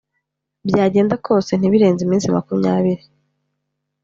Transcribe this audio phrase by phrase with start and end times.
[0.69, 3.03] byagenda kose ntibirenze iminsi makumyabiri